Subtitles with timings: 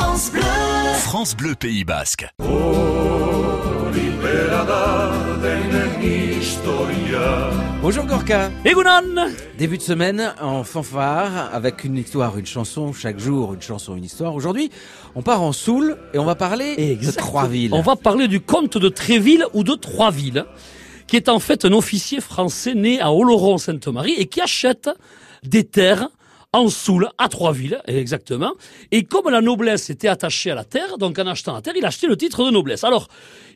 [0.00, 0.42] France Bleu.
[1.00, 2.28] France Bleu Pays Basque.
[7.82, 13.54] Bonjour Gorka Egunon Début de semaine en fanfare avec une histoire, une chanson, chaque jour
[13.54, 14.36] une chanson, une histoire.
[14.36, 14.70] Aujourd'hui,
[15.16, 17.74] on part en Soule et on va parler de Trois-Villes.
[17.74, 20.44] On va parler du comte de Tréville ou de Troisville,
[21.08, 24.90] qui est en fait un officier français né à Oloron-Sainte-Marie et qui achète
[25.42, 26.08] des terres
[26.52, 28.54] en Soule, à Troisville, exactement.
[28.90, 31.84] Et comme la noblesse était attachée à la terre, donc en achetant la terre, il
[31.84, 32.84] a acheté le titre de noblesse.
[32.84, 33.08] Alors,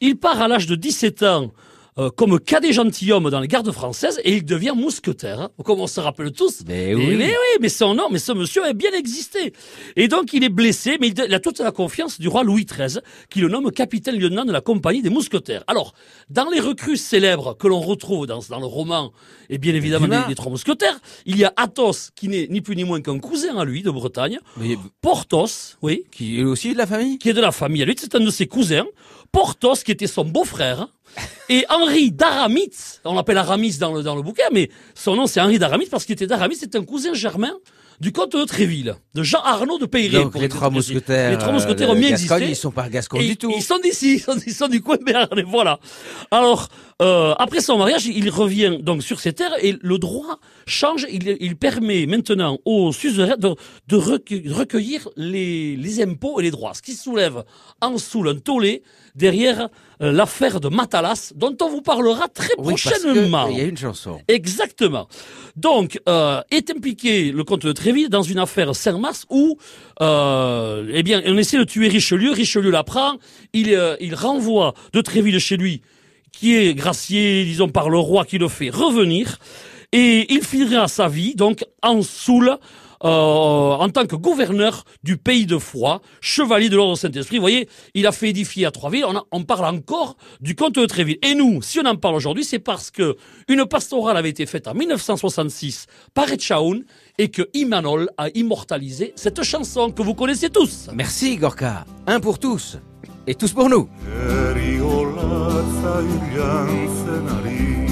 [0.00, 1.52] il part à l'âge de 17 ans
[1.98, 5.86] euh, comme cadet gentilhomme dans les gardes françaises et il devient mousquetaire, hein, comme on
[5.86, 6.62] se rappelle tous.
[6.66, 7.16] Mais Et- oui.
[7.16, 9.52] mais oui, mais son nom, mais ce monsieur a bien existé.
[9.96, 13.00] Et donc il est blessé, mais il a toute la confiance du roi Louis XIII,
[13.28, 15.64] qui le nomme capitaine-lieutenant de la compagnie des mousquetaires.
[15.66, 15.92] Alors,
[16.28, 19.12] dans les recrues célèbres que l'on retrouve dans, dans le roman,
[19.48, 22.76] et bien évidemment des, des trois mousquetaires, il y a Athos, qui n'est ni plus
[22.76, 26.78] ni moins qu'un cousin à lui de Bretagne, Mais- Porthos, oui, qui est aussi de
[26.78, 27.18] la famille?
[27.18, 28.86] Qui est de la famille à lui, c'est un de ses cousins,
[29.32, 30.88] Porthos, qui était son beau-frère,
[31.48, 35.40] et Henri d'Aramis, on l'appelle Aramis dans le, dans le bouquin, mais son nom c'est
[35.40, 37.54] Henri d'Aramis parce qu'il était d'Aramis, c'est un cousin germain
[38.00, 40.22] du comte de Tréville, de Jean Arnaud de Peyret.
[40.24, 41.30] Donc les trois mousquetaires.
[41.32, 42.48] Les trois mousquetaires euh, ont de bien existé.
[42.48, 43.52] Ils sont pas gascons du tout.
[43.54, 45.78] Ils sont d'ici, ils sont, ils sont du coin de Béarn, voilà.
[46.30, 46.68] Alors,
[47.00, 51.06] euh, après son mariage, il revient donc sur ses terres et le droit change.
[51.10, 53.54] Il, il permet maintenant aux suzerains de,
[53.88, 57.42] de recu- de recueillir les, les impôts et les droits, ce qui soulève
[57.80, 58.82] en soule un tollé
[59.14, 59.68] derrière
[60.02, 63.48] euh, l'affaire de Matalas, dont on vous parlera très Oui, prochainement.
[63.48, 64.20] il y a une chanson.
[64.28, 65.08] Exactement.
[65.56, 69.56] Donc, euh, est impliqué le comte de Tréville dans une affaire Saint-Mars où,
[70.00, 72.32] euh, eh bien, on essaie de tuer Richelieu.
[72.32, 73.14] Richelieu l'apprend.
[73.52, 75.82] Il, euh, il renvoie de Tréville chez lui,
[76.32, 79.38] qui est gracié, disons, par le roi qui le fait revenir.
[79.92, 82.56] Et il finira sa vie, donc, en Soule,
[83.02, 87.38] euh, en tant que gouverneur du pays de Foix, chevalier de l'ordre Saint-Esprit.
[87.38, 89.04] Vous voyez, il a fait édifier à Troisville.
[89.06, 91.16] On, a- on parle encore du comte de Tréville.
[91.22, 93.16] Et nous, si on en parle aujourd'hui, c'est parce que
[93.48, 96.84] une pastorale avait été faite en 1966 par Etchaoun
[97.18, 100.88] et que Imanol a immortalisé cette chanson que vous connaissez tous.
[100.94, 101.86] Merci Gorka.
[102.06, 102.76] Un pour tous.
[103.26, 103.88] Et tous pour nous.
[105.90, 107.86] Eriolatza iriantzen ari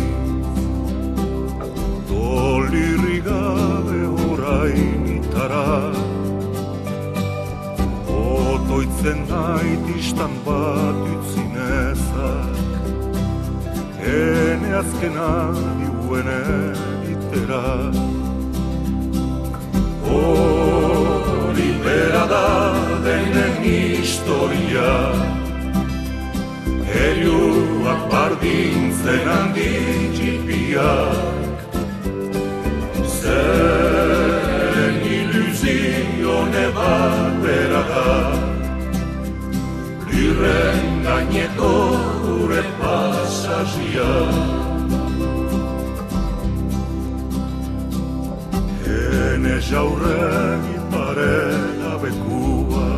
[2.09, 4.00] Dolirri gabe
[4.31, 5.69] orain itara.
[8.06, 12.56] Otoitzen nait istan bat utzinezak
[13.98, 15.31] Ene azkena
[15.78, 16.42] diuene
[17.12, 17.64] itera.
[20.08, 22.47] Hori bera da
[23.04, 25.38] denen historia
[29.08, 29.69] bardintzen handi
[30.16, 31.58] txipiak
[33.20, 38.10] Zeren ilusione bat bera da
[40.10, 41.74] Lirren gaineko
[42.24, 44.12] gure pasazia
[48.84, 52.92] Hene jaurren iparela bekua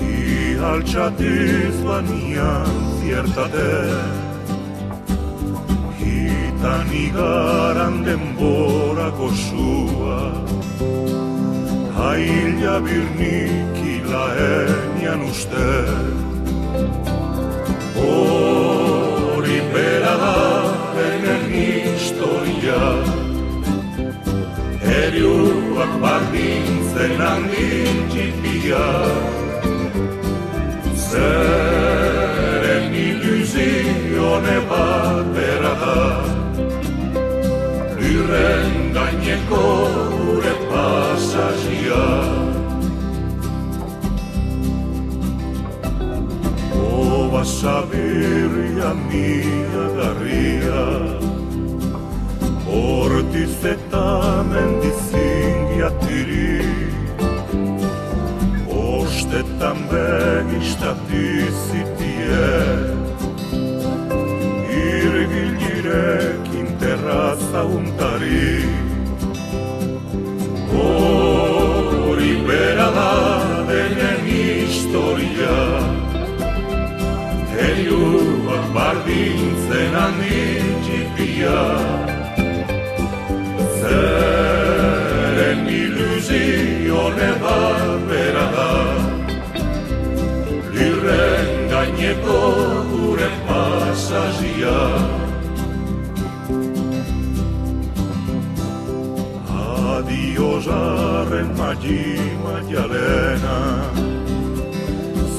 [0.00, 3.70] I altxatiz banian ziertate
[5.98, 10.18] Hitan igaran denbora goxua
[11.96, 15.70] Haila birnik ilaenian uste.
[18.02, 20.40] Hori bera da
[21.06, 22.82] enen historia.
[24.86, 27.70] Heriuak bardintzen handi
[28.12, 29.34] txipiak
[31.08, 31.75] Zeren
[34.36, 35.96] ilusione bat bera da.
[37.98, 39.62] Lirren gaineko
[40.10, 42.04] gure pasazia.
[46.74, 50.84] Oba sabirria mia garria.
[52.66, 56.60] Hortiz eta mendizingia tiri
[58.68, 61.36] Ostetan begistati
[65.86, 68.62] Irgilirekin terraza untari.
[70.74, 73.12] Hori bera da
[73.68, 75.58] denen historia.
[77.54, 80.42] Heliuak bardintzen handi
[80.84, 81.60] txipia
[83.80, 88.70] Zeren ilusione bat bera da.
[90.74, 92.40] Lirren gaineko
[92.90, 94.95] gure pasazia
[100.36, 103.58] Adio jarren magima jalena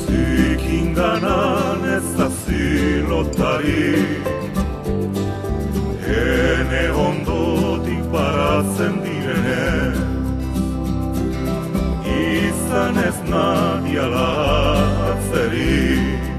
[0.01, 3.93] Zikin ganan ez da zilotari.
[6.01, 9.99] Ene ondotik baratzen direnez
[12.17, 14.29] Izan ez nadiala
[15.11, 16.36] atzeri